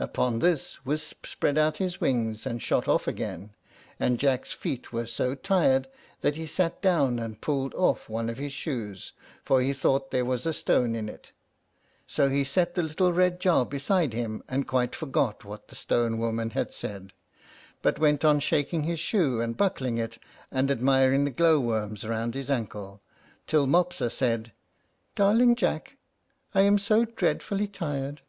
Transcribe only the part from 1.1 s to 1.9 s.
spread out